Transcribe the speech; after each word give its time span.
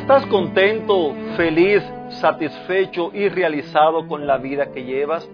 ¿Estás 0.00 0.24
contento, 0.26 1.14
feliz, 1.36 1.84
satisfecho 2.08 3.10
y 3.12 3.28
realizado 3.28 4.08
con 4.08 4.26
la 4.26 4.38
vida 4.38 4.72
que 4.72 4.82
llevas? 4.82 5.30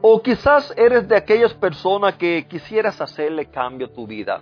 O 0.00 0.22
quizás 0.22 0.72
eres 0.78 1.06
de 1.08 1.16
aquellas 1.16 1.52
personas 1.52 2.14
que 2.14 2.46
quisieras 2.48 3.00
hacerle 3.00 3.50
cambio 3.50 3.88
a 3.88 3.92
tu 3.92 4.06
vida. 4.06 4.40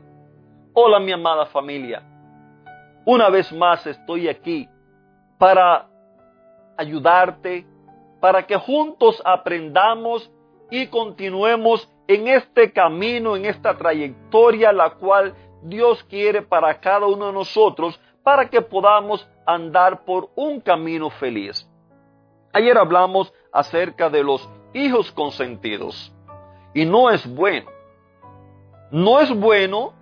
Hola 0.75 1.01
mi 1.01 1.11
amada 1.11 1.47
familia. 1.47 2.03
Una 3.07 3.31
vez 3.31 3.51
más 3.51 3.85
estoy 3.87 4.29
aquí 4.29 4.69
para 5.39 5.89
ayudarte, 6.77 7.67
para 8.21 8.47
que 8.47 8.57
juntos 8.57 9.21
aprendamos 9.25 10.31
y 10.71 10.87
continuemos 10.89 11.91
en 12.07 12.29
este 12.29 12.73
camino, 12.73 13.37
en 13.37 13.47
esta 13.47 13.75
trayectoria 13.75 14.71
la 14.71 14.91
cual 14.91 15.35
Dios 15.63 16.05
quiere 16.05 16.43
para 16.43 16.79
cada 16.79 17.07
uno 17.07 17.29
de 17.29 17.33
nosotros 17.33 17.99
para 18.25 18.49
que 18.49 18.61
podamos 18.61 19.29
andar 19.47 20.05
por 20.05 20.31
un 20.35 20.61
camino 20.61 21.11
feliz. 21.11 21.69
Ayer 22.53 22.77
hablamos 22.77 23.33
acerca 23.53 24.09
de 24.09 24.25
los 24.25 24.49
hijos 24.73 25.13
consentidos 25.13 26.13
y 26.73 26.85
no 26.87 27.11
es 27.11 27.27
bueno. 27.33 27.71
No 28.91 29.21
es 29.21 29.31
bueno 29.39 29.93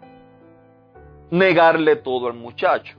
negarle 1.31 1.97
todo 1.97 2.29
al 2.29 2.35
muchacho. 2.35 2.97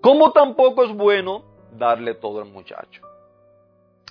Como 0.00 0.30
tampoco 0.30 0.84
es 0.84 0.92
bueno 0.94 1.42
darle 1.72 2.14
todo 2.14 2.40
al 2.40 2.48
muchacho. 2.48 3.02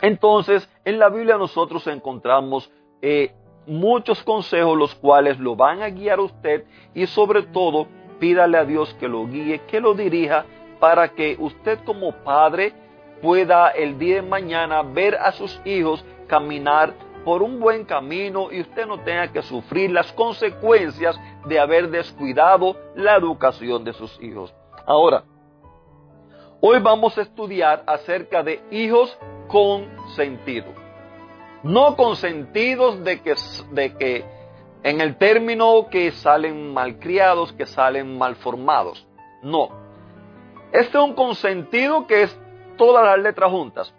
Entonces, 0.01 0.69
en 0.83 0.99
la 0.99 1.09
Biblia 1.09 1.37
nosotros 1.37 1.87
encontramos 1.87 2.69
eh, 3.01 3.33
muchos 3.65 4.21
consejos 4.23 4.77
los 4.77 4.93
cuales 4.95 5.39
lo 5.39 5.55
van 5.55 5.81
a 5.81 5.89
guiar 5.89 6.19
a 6.19 6.23
usted 6.23 6.65
y 6.93 7.07
sobre 7.07 7.43
todo 7.43 7.87
pídale 8.19 8.57
a 8.57 8.65
Dios 8.65 8.93
que 8.99 9.07
lo 9.07 9.27
guíe, 9.27 9.61
que 9.67 9.79
lo 9.79 9.93
dirija, 9.93 10.45
para 10.79 11.09
que 11.09 11.35
usted 11.39 11.79
como 11.83 12.11
padre 12.23 12.73
pueda 13.21 13.69
el 13.69 13.97
día 13.97 14.15
de 14.15 14.21
mañana 14.21 14.81
ver 14.83 15.15
a 15.15 15.31
sus 15.31 15.59
hijos 15.65 16.03
caminar 16.27 16.93
por 17.23 17.41
un 17.41 17.59
buen 17.59 17.83
camino 17.83 18.51
y 18.51 18.61
usted 18.61 18.85
no 18.85 18.99
tenga 19.01 19.31
que 19.31 19.41
sufrir 19.41 19.91
las 19.91 20.11
consecuencias 20.13 21.19
de 21.45 21.59
haber 21.59 21.89
descuidado 21.89 22.77
la 22.95 23.15
educación 23.17 23.83
de 23.83 23.93
sus 23.93 24.17
hijos. 24.21 24.53
Ahora, 24.85 25.23
hoy 26.61 26.79
vamos 26.79 27.17
a 27.17 27.23
estudiar 27.23 27.83
acerca 27.85 28.43
de 28.43 28.61
hijos 28.71 29.17
con 29.47 29.89
sentido. 30.15 30.67
No 31.63 31.97
consentidos 31.97 33.03
de 33.03 33.21
que, 33.21 33.35
de 33.71 33.93
que 33.97 34.36
en 34.83 35.01
el 35.01 35.17
término 35.17 35.87
que 35.89 36.11
salen 36.11 36.73
malcriados, 36.73 37.53
que 37.53 37.65
salen 37.65 38.17
malformados. 38.17 39.05
No. 39.41 39.69
Este 40.71 40.97
es 40.97 41.03
un 41.03 41.13
consentido 41.13 42.07
que 42.07 42.23
es 42.23 42.39
todas 42.77 43.05
las 43.05 43.19
letras 43.19 43.51
juntas. 43.51 43.93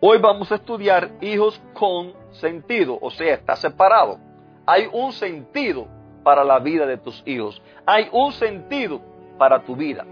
Hoy 0.00 0.18
vamos 0.18 0.52
a 0.52 0.56
estudiar 0.56 1.12
hijos 1.20 1.60
con 1.72 2.12
sentido, 2.32 2.98
o 3.00 3.10
sea, 3.10 3.34
está 3.34 3.56
separado. 3.56 4.18
Hay 4.66 4.88
un 4.92 5.12
sentido 5.12 5.86
para 6.22 6.44
la 6.44 6.58
vida 6.58 6.86
de 6.86 6.98
tus 6.98 7.22
hijos. 7.26 7.62
Hay 7.86 8.08
un 8.12 8.32
sentido 8.32 9.00
para 9.38 9.62
tu 9.64 9.76
vida. 9.76 10.04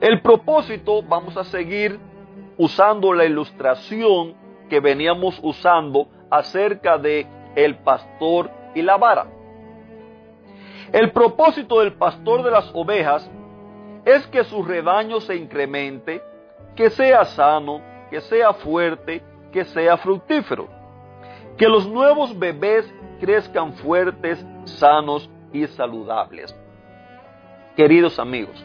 El 0.00 0.20
propósito, 0.22 1.02
vamos 1.02 1.36
a 1.36 1.44
seguir 1.44 1.98
usando 2.56 3.12
la 3.12 3.24
ilustración 3.24 4.34
que 4.68 4.80
veníamos 4.80 5.38
usando 5.42 6.08
acerca 6.30 6.98
de 6.98 7.26
el 7.54 7.76
pastor 7.76 8.50
y 8.74 8.82
la 8.82 8.96
vara. 8.96 9.26
El 10.92 11.12
propósito 11.12 11.80
del 11.80 11.94
pastor 11.94 12.42
de 12.42 12.50
las 12.50 12.70
ovejas 12.74 13.30
es 14.04 14.26
que 14.28 14.44
su 14.44 14.62
rebaño 14.62 15.20
se 15.20 15.36
incremente, 15.36 16.22
que 16.74 16.90
sea 16.90 17.24
sano, 17.24 17.80
que 18.10 18.20
sea 18.20 18.52
fuerte, 18.54 19.22
que 19.52 19.64
sea 19.64 19.96
fructífero. 19.98 20.68
Que 21.56 21.68
los 21.68 21.88
nuevos 21.88 22.36
bebés 22.38 22.92
crezcan 23.20 23.74
fuertes, 23.74 24.44
sanos 24.64 25.30
y 25.52 25.66
saludables. 25.68 26.56
Queridos 27.76 28.18
amigos, 28.18 28.64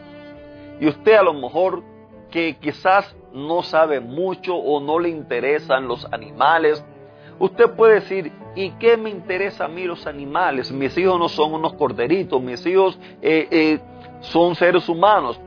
y 0.80 0.88
usted 0.88 1.14
a 1.14 1.22
lo 1.22 1.32
mejor 1.32 1.82
que 2.30 2.56
quizás 2.56 3.14
no 3.32 3.62
sabe 3.62 4.00
mucho 4.00 4.56
o 4.56 4.80
no 4.80 4.98
le 4.98 5.10
interesan 5.10 5.86
los 5.86 6.06
animales, 6.12 6.84
usted 7.38 7.70
puede 7.74 7.94
decir, 7.94 8.32
¿Y 8.56 8.70
qué 8.70 8.96
me 8.96 9.10
interesa 9.10 9.66
a 9.66 9.68
mí 9.68 9.84
los 9.84 10.06
animales? 10.06 10.72
Mis 10.72 10.96
hijos 10.96 11.18
no 11.18 11.28
son 11.28 11.52
unos 11.52 11.74
corderitos, 11.74 12.40
mis 12.40 12.64
hijos 12.64 12.98
eh, 13.20 13.46
eh, 13.50 13.78
son 14.20 14.54
seres 14.54 14.88
humanos. 14.88 15.38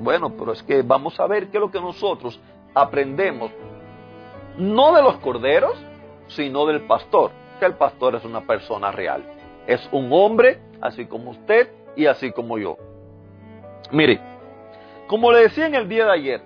Bueno, 0.00 0.36
pero 0.36 0.52
es 0.52 0.64
que 0.64 0.82
vamos 0.82 1.18
a 1.20 1.28
ver 1.28 1.48
qué 1.48 1.58
es 1.58 1.60
lo 1.60 1.70
que 1.70 1.80
nosotros 1.80 2.40
aprendemos, 2.74 3.52
no 4.58 4.92
de 4.94 5.00
los 5.00 5.16
corderos, 5.18 5.78
sino 6.26 6.66
del 6.66 6.82
pastor, 6.88 7.30
que 7.60 7.66
el 7.66 7.74
pastor 7.74 8.16
es 8.16 8.24
una 8.24 8.40
persona 8.40 8.90
real. 8.90 9.22
Es 9.68 9.88
un 9.92 10.12
hombre, 10.12 10.58
así 10.80 11.06
como 11.06 11.30
usted 11.30 11.70
y 11.94 12.06
así 12.06 12.32
como 12.32 12.58
yo. 12.58 12.76
Mire, 13.92 14.20
como 15.06 15.30
le 15.30 15.42
decía 15.42 15.66
en 15.66 15.76
el 15.76 15.88
día 15.88 16.06
de 16.06 16.12
ayer, 16.12 16.42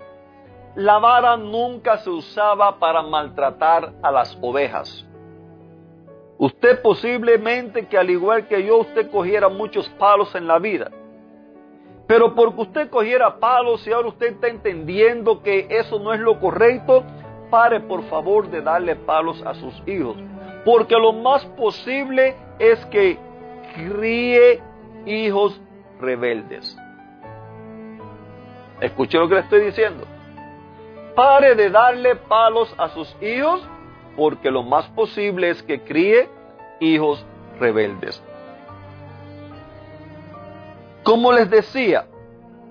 la 0.76 0.98
vara 0.98 1.36
nunca 1.36 1.98
se 1.98 2.10
usaba 2.10 2.78
para 2.78 3.02
maltratar 3.02 3.92
a 4.02 4.10
las 4.10 4.38
ovejas. 4.40 5.06
Usted 6.38 6.80
posiblemente 6.80 7.86
que 7.86 7.98
al 7.98 8.08
igual 8.08 8.46
que 8.46 8.64
yo, 8.64 8.78
usted 8.78 9.10
cogiera 9.10 9.48
muchos 9.48 9.88
palos 9.90 10.34
en 10.34 10.46
la 10.46 10.58
vida. 10.58 10.90
Pero 12.06 12.34
porque 12.34 12.62
usted 12.62 12.90
cogiera 12.90 13.38
palos 13.38 13.86
y 13.86 13.92
ahora 13.92 14.08
usted 14.08 14.32
está 14.32 14.48
entendiendo 14.48 15.42
que 15.42 15.66
eso 15.70 15.98
no 15.98 16.12
es 16.14 16.20
lo 16.20 16.40
correcto, 16.40 17.04
pare 17.50 17.80
por 17.80 18.02
favor 18.04 18.48
de 18.48 18.62
darle 18.62 18.96
palos 18.96 19.42
a 19.44 19.54
sus 19.54 19.82
hijos. 19.86 20.16
Porque 20.64 20.94
lo 20.94 21.12
más 21.12 21.44
posible 21.46 22.34
es 22.58 22.84
que 22.86 23.18
críe 23.74 24.60
hijos 25.04 25.60
rebeldes. 26.00 26.76
¿Escuché 28.80 29.18
lo 29.18 29.28
que 29.28 29.34
le 29.34 29.40
estoy 29.42 29.60
diciendo? 29.66 30.04
Pare 31.20 31.54
de 31.54 31.68
darle 31.68 32.16
palos 32.16 32.74
a 32.78 32.88
sus 32.88 33.14
hijos 33.20 33.60
porque 34.16 34.50
lo 34.50 34.62
más 34.62 34.86
posible 34.88 35.50
es 35.50 35.62
que 35.62 35.84
críe 35.84 36.30
hijos 36.80 37.22
rebeldes. 37.58 38.24
Como 41.02 41.30
les 41.30 41.50
decía, 41.50 42.06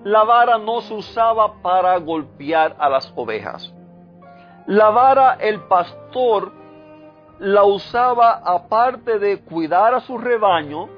la 0.02 0.24
vara 0.24 0.58
no 0.58 0.80
se 0.80 0.94
usaba 0.94 1.62
para 1.62 1.96
golpear 1.98 2.74
a 2.80 2.88
las 2.88 3.12
ovejas. 3.14 3.72
La 4.66 4.90
vara 4.90 5.34
el 5.34 5.60
pastor 5.68 6.50
la 7.38 7.62
usaba 7.62 8.42
aparte 8.44 9.20
de 9.20 9.44
cuidar 9.44 9.94
a 9.94 10.00
su 10.00 10.18
rebaño, 10.18 10.88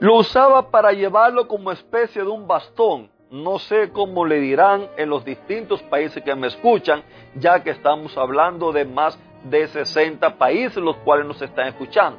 lo 0.00 0.16
usaba 0.16 0.72
para 0.72 0.90
llevarlo 0.90 1.46
como 1.46 1.70
especie 1.70 2.24
de 2.24 2.30
un 2.30 2.48
bastón 2.48 3.13
no 3.30 3.58
sé 3.58 3.90
cómo 3.90 4.24
le 4.24 4.40
dirán 4.40 4.88
en 4.96 5.08
los 5.08 5.24
distintos 5.24 5.82
países 5.82 6.22
que 6.22 6.34
me 6.34 6.46
escuchan, 6.46 7.02
ya 7.34 7.62
que 7.62 7.70
estamos 7.70 8.16
hablando 8.16 8.72
de 8.72 8.84
más 8.84 9.18
de 9.44 9.66
60 9.66 10.36
países 10.36 10.76
los 10.76 10.96
cuales 10.98 11.26
nos 11.26 11.40
están 11.42 11.68
escuchando. 11.68 12.18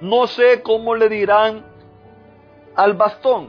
No 0.00 0.26
sé 0.26 0.62
cómo 0.62 0.94
le 0.94 1.08
dirán 1.08 1.64
al 2.74 2.94
bastón. 2.94 3.48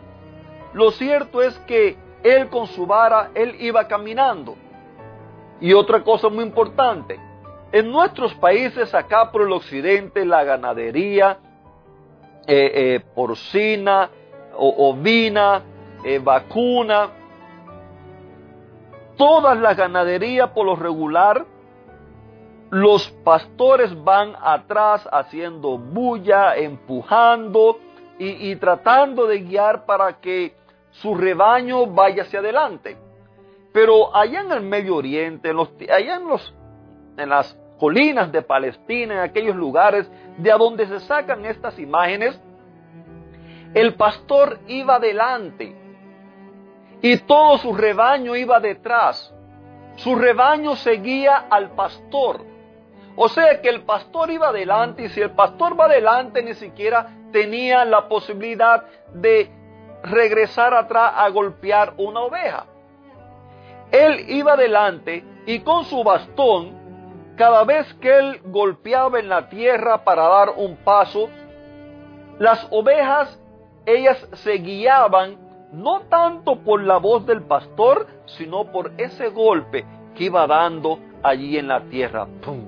Lo 0.73 0.91
cierto 0.91 1.41
es 1.41 1.57
que 1.59 1.97
él 2.23 2.49
con 2.49 2.67
su 2.67 2.85
vara, 2.85 3.31
él 3.33 3.55
iba 3.59 3.87
caminando. 3.87 4.55
Y 5.61 5.73
otra 5.73 6.03
cosa 6.03 6.29
muy 6.29 6.43
importante, 6.43 7.19
en 7.71 7.91
nuestros 7.91 8.33
países 8.35 8.93
acá 8.95 9.31
por 9.31 9.43
el 9.43 9.51
occidente, 9.51 10.25
la 10.25 10.43
ganadería 10.43 11.37
eh, 12.47 12.71
eh, 12.73 12.99
porcina, 13.13 14.09
o, 14.55 14.89
ovina, 14.89 15.61
eh, 16.03 16.19
vacuna, 16.19 17.09
todas 19.17 19.57
las 19.59 19.75
ganaderías 19.75 20.49
por 20.51 20.65
lo 20.65 20.75
regular, 20.75 21.45
los 22.69 23.09
pastores 23.23 24.03
van 24.03 24.33
atrás 24.41 25.07
haciendo 25.11 25.77
bulla, 25.77 26.55
empujando, 26.55 27.79
y, 28.19 28.53
tratando 28.57 29.27
de 29.27 29.39
guiar 29.39 29.85
para 29.85 30.19
que 30.19 30.53
su 30.91 31.15
rebaño 31.15 31.85
vaya 31.85 32.23
hacia 32.23 32.39
adelante. 32.39 32.97
Pero 33.71 34.13
allá 34.15 34.41
en 34.41 34.51
el 34.51 34.61
Medio 34.61 34.97
Oriente, 34.97 35.51
allá 35.89 36.15
en, 36.17 36.27
los, 36.27 36.53
en 37.15 37.29
las 37.29 37.57
colinas 37.79 38.29
de 38.31 38.41
Palestina, 38.41 39.13
en 39.15 39.19
aquellos 39.21 39.55
lugares 39.55 40.11
de 40.37 40.51
donde 40.51 40.85
se 40.87 40.99
sacan 40.99 41.45
estas 41.45 41.79
imágenes, 41.79 42.37
el 43.73 43.93
pastor 43.95 44.59
iba 44.67 44.95
adelante 44.95 45.73
y 47.01 47.17
todo 47.17 47.57
su 47.57 47.73
rebaño 47.73 48.35
iba 48.35 48.59
detrás. 48.59 49.33
Su 49.95 50.15
rebaño 50.15 50.75
seguía 50.75 51.47
al 51.49 51.71
pastor. 51.71 52.41
O 53.15 53.27
sea 53.27 53.61
que 53.61 53.69
el 53.69 53.83
pastor 53.83 54.31
iba 54.31 54.49
adelante 54.49 55.03
y 55.03 55.09
si 55.09 55.21
el 55.21 55.31
pastor 55.31 55.79
va 55.79 55.85
adelante 55.85 56.41
ni 56.41 56.53
siquiera 56.53 57.07
tenía 57.31 57.83
la 57.85 58.07
posibilidad 58.07 58.83
de 59.13 59.51
regresar 60.03 60.73
atrás 60.73 61.13
a 61.15 61.29
golpear 61.29 61.93
una 61.97 62.21
oveja. 62.21 62.65
Él 63.91 64.25
iba 64.29 64.53
adelante 64.53 65.23
y 65.45 65.59
con 65.59 65.83
su 65.85 66.03
bastón, 66.03 66.77
cada 67.35 67.63
vez 67.63 67.93
que 67.95 68.17
él 68.17 68.41
golpeaba 68.45 69.19
en 69.19 69.29
la 69.29 69.49
tierra 69.49 70.03
para 70.03 70.27
dar 70.27 70.49
un 70.57 70.77
paso, 70.77 71.29
las 72.37 72.67
ovejas, 72.71 73.41
ellas 73.85 74.17
se 74.33 74.53
guiaban 74.53 75.48
no 75.71 76.01
tanto 76.01 76.57
por 76.57 76.83
la 76.83 76.97
voz 76.97 77.25
del 77.25 77.43
pastor, 77.43 78.07
sino 78.25 78.71
por 78.71 78.91
ese 78.97 79.29
golpe 79.29 79.85
que 80.15 80.25
iba 80.25 80.47
dando 80.47 80.99
allí 81.23 81.57
en 81.57 81.67
la 81.67 81.81
tierra. 81.81 82.27
¡Pum! 82.43 82.67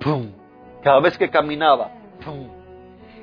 ¡Pum! 0.00 0.32
Cada 0.82 1.00
vez 1.00 1.16
que 1.16 1.30
caminaba. 1.30 1.90
¡Pum! 2.24 2.48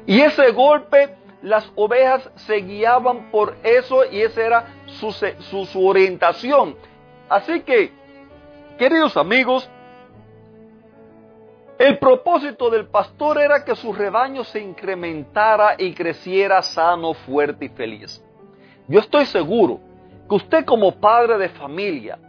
Y 0.05 0.21
ese 0.21 0.51
golpe, 0.51 1.15
las 1.41 1.69
ovejas 1.75 2.29
se 2.35 2.55
guiaban 2.57 3.29
por 3.29 3.55
eso 3.63 4.05
y 4.09 4.21
esa 4.21 4.41
era 4.41 4.65
su, 4.85 5.11
su, 5.11 5.85
orientación. 5.85 6.75
Así 7.27 7.61
que, 7.61 7.91
queridos 8.77 9.17
amigos, 9.17 9.69
el 11.77 11.99
propósito 11.99 12.69
del 12.69 12.87
pastor 12.87 13.39
era 13.39 13.65
que 13.65 13.75
su 13.75 13.91
rebaño 13.91 14.43
se 14.45 14.61
incrementara 14.61 15.75
y 15.77 15.93
creciera 15.93 16.61
sano, 16.61 17.13
fuerte 17.13 17.65
y 17.65 17.69
feliz. 17.69 18.23
Yo 18.87 18.99
estoy 18.99 19.25
seguro 19.25 19.79
que 20.29 20.35
usted 20.35 20.65
como 20.65 20.91
padre 20.93 21.37
de 21.37 21.49
familia, 21.49 22.19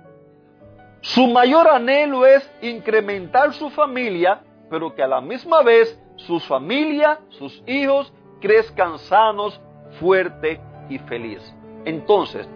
su 1.01 1.29
mayor 1.29 1.69
anhelo 1.69 2.27
es 2.27 2.51
incrementar 2.61 3.53
su 3.55 3.71
familia, 3.71 4.41
pero 4.69 4.95
que 4.95 5.03
a 5.03 5.07
la 5.07 5.21
misma 5.21 5.63
vez 5.63 6.01
su 6.17 6.41
familia, 6.41 7.21
sus 7.29 7.63
hijos, 7.67 8.13
crezcan 8.41 8.99
sanos, 8.99 9.61
fuerte 10.01 10.61
y 10.89 10.99
feliz. 10.99 11.55
Entonces, 11.85 12.49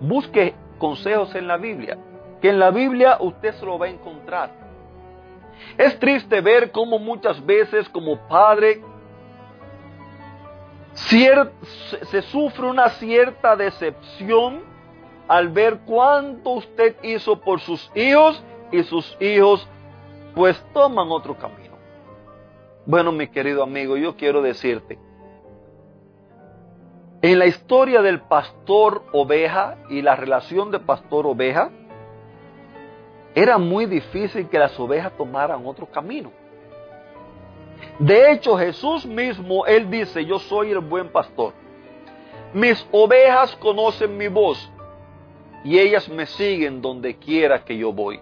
busque 0.00 0.54
consejos 0.78 1.34
en 1.34 1.46
la 1.46 1.58
Biblia, 1.58 1.98
que 2.40 2.48
en 2.48 2.58
la 2.58 2.70
Biblia 2.70 3.18
usted 3.20 3.52
se 3.54 3.66
lo 3.66 3.78
va 3.78 3.86
a 3.86 3.90
encontrar. 3.90 4.50
Es 5.76 5.98
triste 5.98 6.40
ver 6.40 6.72
cómo 6.72 6.98
muchas 6.98 7.44
veces 7.44 7.88
como 7.90 8.26
padre 8.28 8.82
se 10.94 12.22
sufre 12.22 12.66
una 12.66 12.88
cierta 12.90 13.56
decepción 13.56 14.62
al 15.28 15.48
ver 15.48 15.80
cuánto 15.86 16.50
usted 16.50 16.96
hizo 17.02 17.40
por 17.40 17.60
sus 17.60 17.90
hijos 17.94 18.42
y 18.70 18.82
sus 18.84 19.16
hijos 19.20 19.66
pues 20.34 20.62
toman 20.72 21.10
otro 21.10 21.36
camino. 21.36 21.74
Bueno, 22.86 23.12
mi 23.12 23.28
querido 23.28 23.62
amigo, 23.62 23.96
yo 23.96 24.16
quiero 24.16 24.42
decirte, 24.42 24.98
en 27.22 27.38
la 27.38 27.46
historia 27.46 28.02
del 28.02 28.20
pastor 28.20 29.04
oveja 29.12 29.76
y 29.88 30.02
la 30.02 30.14
relación 30.14 30.70
de 30.70 30.80
pastor 30.80 31.26
oveja, 31.26 31.70
era 33.34 33.56
muy 33.56 33.86
difícil 33.86 34.48
que 34.48 34.58
las 34.58 34.78
ovejas 34.78 35.16
tomaran 35.16 35.66
otro 35.66 35.86
camino. 35.86 36.30
De 37.98 38.32
hecho, 38.32 38.56
Jesús 38.56 39.06
mismo, 39.06 39.66
Él 39.66 39.88
dice, 39.90 40.24
yo 40.24 40.38
soy 40.38 40.70
el 40.70 40.80
buen 40.80 41.10
pastor. 41.10 41.52
Mis 42.52 42.86
ovejas 42.90 43.54
conocen 43.56 44.16
mi 44.16 44.28
voz 44.28 44.70
y 45.64 45.78
ellas 45.78 46.08
me 46.08 46.26
siguen 46.26 46.82
donde 46.82 47.16
quiera 47.16 47.64
que 47.64 47.76
yo 47.76 47.92
voy. 47.92 48.20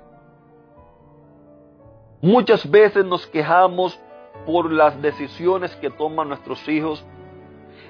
Muchas 2.21 2.71
veces 2.71 3.05
nos 3.05 3.27
quejamos 3.27 3.99
por 4.47 4.71
las 4.71 5.01
decisiones 5.01 5.75
que 5.77 5.91
toman 5.91 6.29
nuestros 6.29 6.67
hijos 6.69 7.05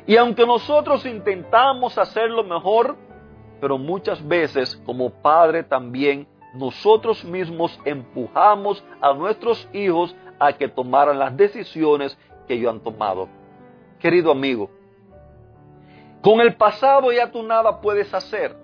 y 0.06 0.16
aunque 0.16 0.46
nosotros 0.46 1.06
intentamos 1.06 1.96
hacerlo 1.96 2.42
mejor, 2.42 2.96
pero 3.60 3.78
muchas 3.78 4.26
veces 4.26 4.80
como 4.84 5.10
padre 5.10 5.62
también 5.62 6.26
nosotros 6.54 7.24
mismos 7.24 7.78
empujamos 7.84 8.84
a 9.00 9.12
nuestros 9.14 9.68
hijos 9.72 10.14
a 10.46 10.52
que 10.54 10.68
tomaran 10.68 11.18
las 11.18 11.36
decisiones 11.36 12.18
que 12.46 12.54
ellos 12.54 12.72
han 12.72 12.80
tomado. 12.80 13.28
Querido 14.00 14.32
amigo, 14.32 14.70
con 16.20 16.40
el 16.40 16.56
pasado 16.56 17.12
ya 17.12 17.30
tú 17.30 17.42
nada 17.42 17.80
puedes 17.80 18.12
hacer. 18.12 18.56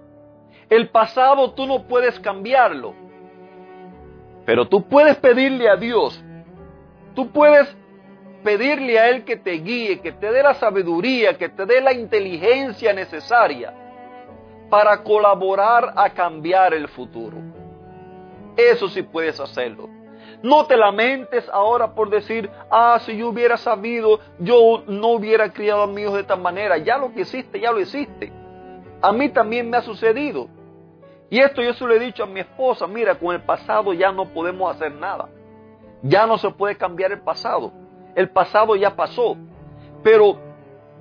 El 0.68 0.88
pasado 0.90 1.52
tú 1.52 1.66
no 1.66 1.84
puedes 1.84 2.18
cambiarlo. 2.18 2.94
Pero 4.44 4.66
tú 4.68 4.88
puedes 4.88 5.16
pedirle 5.16 5.68
a 5.68 5.76
Dios. 5.76 6.22
Tú 7.14 7.30
puedes 7.30 7.76
pedirle 8.42 8.98
a 8.98 9.08
Él 9.10 9.24
que 9.24 9.36
te 9.36 9.52
guíe, 9.52 10.00
que 10.00 10.12
te 10.12 10.32
dé 10.32 10.42
la 10.42 10.54
sabiduría, 10.54 11.36
que 11.38 11.48
te 11.48 11.64
dé 11.64 11.80
la 11.80 11.92
inteligencia 11.92 12.92
necesaria 12.92 13.72
para 14.68 15.02
colaborar 15.02 15.92
a 15.96 16.10
cambiar 16.10 16.74
el 16.74 16.88
futuro. 16.88 17.36
Eso 18.56 18.88
sí 18.88 19.02
puedes 19.02 19.38
hacerlo. 19.38 19.97
No 20.42 20.66
te 20.66 20.76
lamentes 20.76 21.48
ahora 21.52 21.94
por 21.94 22.10
decir, 22.10 22.48
ah, 22.70 22.98
si 23.04 23.16
yo 23.16 23.28
hubiera 23.28 23.56
sabido, 23.56 24.20
yo 24.38 24.84
no 24.86 25.08
hubiera 25.08 25.52
criado 25.52 25.82
a 25.82 25.86
mi 25.86 26.02
hijo 26.02 26.14
de 26.14 26.20
esta 26.20 26.36
manera. 26.36 26.78
Ya 26.78 26.96
lo 26.96 27.12
que 27.12 27.22
hiciste, 27.22 27.58
ya 27.58 27.72
lo 27.72 27.80
hiciste. 27.80 28.32
A 29.02 29.12
mí 29.12 29.28
también 29.30 29.68
me 29.68 29.76
ha 29.76 29.82
sucedido. 29.82 30.48
Y 31.30 31.40
esto 31.40 31.62
yo 31.62 31.74
se 31.74 31.84
lo 31.84 31.92
he 31.92 31.98
dicho 31.98 32.22
a 32.22 32.26
mi 32.26 32.40
esposa, 32.40 32.86
mira, 32.86 33.16
con 33.16 33.34
el 33.34 33.42
pasado 33.42 33.92
ya 33.92 34.12
no 34.12 34.26
podemos 34.26 34.74
hacer 34.74 34.92
nada. 34.92 35.28
Ya 36.02 36.26
no 36.26 36.38
se 36.38 36.50
puede 36.50 36.76
cambiar 36.76 37.12
el 37.12 37.20
pasado. 37.20 37.72
El 38.14 38.30
pasado 38.30 38.76
ya 38.76 38.94
pasó. 38.94 39.36
Pero 40.02 40.38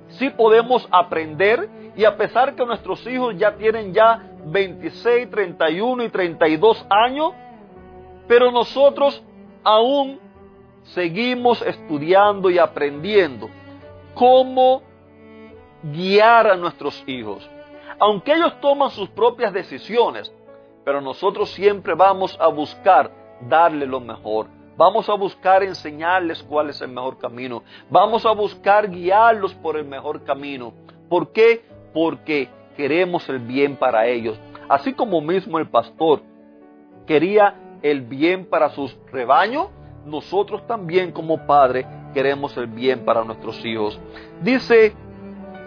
sí 0.08 0.30
podemos 0.30 0.86
aprender 0.90 1.68
y 1.96 2.04
a 2.04 2.16
pesar 2.16 2.54
que 2.54 2.66
nuestros 2.66 3.06
hijos 3.06 3.36
ya 3.36 3.56
tienen 3.56 3.92
ya 3.92 4.22
26, 4.46 5.30
31 5.30 6.04
y 6.04 6.08
32 6.08 6.86
años, 6.88 7.32
pero 8.26 8.50
nosotros 8.50 9.22
aún 9.64 10.20
seguimos 10.94 11.62
estudiando 11.62 12.50
y 12.50 12.58
aprendiendo 12.58 13.48
cómo 14.14 14.82
guiar 15.82 16.48
a 16.48 16.56
nuestros 16.56 17.02
hijos. 17.06 17.48
Aunque 18.00 18.34
ellos 18.34 18.60
toman 18.60 18.90
sus 18.90 19.08
propias 19.10 19.52
decisiones, 19.52 20.32
pero 20.84 21.00
nosotros 21.00 21.50
siempre 21.50 21.94
vamos 21.94 22.36
a 22.40 22.48
buscar 22.48 23.10
darle 23.40 23.86
lo 23.86 24.00
mejor. 24.00 24.46
Vamos 24.76 25.08
a 25.08 25.14
buscar 25.14 25.64
enseñarles 25.64 26.42
cuál 26.44 26.70
es 26.70 26.80
el 26.80 26.88
mejor 26.88 27.18
camino. 27.18 27.64
Vamos 27.90 28.24
a 28.24 28.30
buscar 28.30 28.88
guiarlos 28.88 29.52
por 29.54 29.76
el 29.76 29.84
mejor 29.84 30.22
camino. 30.22 30.72
¿Por 31.08 31.32
qué? 31.32 31.64
Porque 31.92 32.48
queremos 32.76 33.28
el 33.28 33.40
bien 33.40 33.76
para 33.76 34.06
ellos. 34.06 34.38
Así 34.68 34.92
como 34.92 35.20
mismo 35.20 35.58
el 35.58 35.68
pastor 35.68 36.22
quería 37.06 37.54
el 37.82 38.02
bien 38.02 38.46
para 38.46 38.70
sus 38.70 38.96
rebaños, 39.12 39.68
nosotros 40.04 40.66
también 40.66 41.12
como 41.12 41.46
padres 41.46 41.86
queremos 42.14 42.56
el 42.56 42.66
bien 42.66 43.04
para 43.04 43.24
nuestros 43.24 43.64
hijos. 43.64 43.98
Dice 44.42 44.94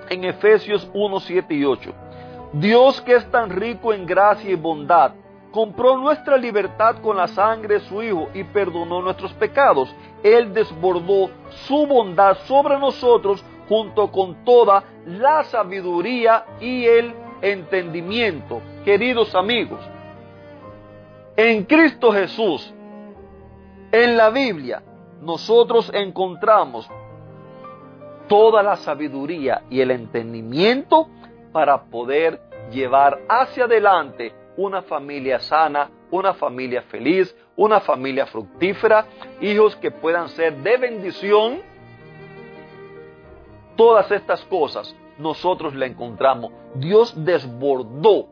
en 0.10 0.24
Efesios 0.24 0.90
1, 0.94 1.20
7 1.20 1.54
y 1.54 1.66
8, 1.66 1.94
Dios 2.54 3.02
que 3.02 3.16
es 3.16 3.32
tan 3.32 3.50
rico 3.50 3.94
en 3.94 4.06
gracia 4.06 4.52
y 4.52 4.56
bondad, 4.56 5.14
compró 5.52 5.98
nuestra 5.98 6.38
libertad 6.38 6.98
con 7.02 7.18
la 7.18 7.28
sangre 7.28 7.76
de 7.76 7.80
su 7.82 8.02
Hijo 8.02 8.30
y 8.34 8.44
perdonó 8.44 9.02
nuestros 9.02 9.34
pecados. 9.34 9.94
Él 10.24 10.54
desbordó 10.54 11.30
su 11.68 11.86
bondad 11.88 12.38
sobre 12.46 12.78
nosotros 12.80 13.44
junto 13.68 14.12
con 14.12 14.44
toda 14.44 14.84
la 15.06 15.44
sabiduría 15.44 16.46
y 16.60 16.86
el 16.86 17.14
entendimiento. 17.42 18.62
Queridos 18.84 19.34
amigos, 19.36 19.80
en 21.36 21.64
Cristo 21.66 22.12
Jesús, 22.12 22.74
en 23.92 24.18
la 24.18 24.30
Biblia, 24.30 24.84
nosotros 25.22 25.92
encontramos 25.94 26.90
toda 28.28 28.64
la 28.64 28.78
sabiduría 28.78 29.64
y 29.70 29.82
el 29.82 29.92
entendimiento 29.92 31.08
para 31.52 31.84
poder 31.84 32.42
llevar 32.72 33.20
hacia 33.28 33.66
adelante 33.66 34.34
una 34.58 34.82
familia 34.82 35.40
sana, 35.40 35.90
una 36.12 36.34
familia 36.34 36.82
feliz, 36.84 37.36
una 37.56 37.80
familia 37.82 38.26
fructífera, 38.26 39.06
hijos 39.42 39.76
que 39.78 39.92
puedan 39.92 40.30
ser 40.30 40.56
de 40.58 40.78
bendición 40.78 41.62
todas 43.76 44.12
estas 44.12 44.44
cosas 44.46 44.96
nosotros 45.18 45.76
la 45.76 45.86
encontramos. 45.86 46.52
Dios 46.76 47.14
desbordó 47.16 48.28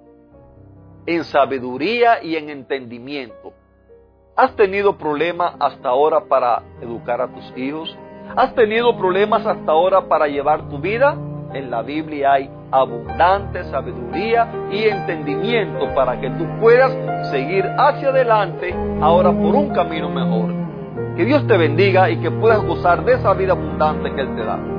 en 1.06 1.24
sabiduría 1.24 2.24
y 2.24 2.36
en 2.36 2.50
entendimiento. 2.50 3.54
¿Has 4.36 4.56
tenido 4.56 4.98
problemas 4.98 5.56
hasta 5.60 5.90
ahora 5.90 6.26
para 6.26 6.64
educar 6.82 7.22
a 7.22 7.28
tus 7.28 7.58
hijos? 7.58 7.98
¿Has 8.36 8.54
tenido 8.56 8.98
problemas 8.98 9.46
hasta 9.46 9.72
ahora 9.72 10.08
para 10.08 10.28
llevar 10.28 10.70
tu 10.70 10.80
vida? 10.80 11.18
En 11.54 11.72
la 11.72 11.82
Biblia 11.82 12.34
hay 12.34 12.50
abundante 12.72 13.64
sabiduría 13.66 14.48
y 14.72 14.84
entendimiento 14.84 15.94
para 15.96 16.20
que 16.22 16.30
tú 16.30 16.46
puedas 16.60 16.92
seguir 17.32 17.66
hacia 17.78 18.10
adelante 18.10 18.74
ahora 19.02 19.32
por 19.32 19.56
un 19.56 19.70
camino 19.70 20.10
mejor. 20.10 20.54
Que 21.18 21.26
Dios 21.26 21.46
te 21.48 21.58
bendiga 21.58 22.10
y 22.10 22.18
que 22.18 22.32
puedas 22.32 22.64
gozar 22.64 23.04
de 23.04 23.16
esa 23.16 23.34
vida 23.34 23.54
abundante 23.54 24.14
que 24.14 24.22
Él 24.22 24.36
te 24.36 24.46
da. 24.46 24.79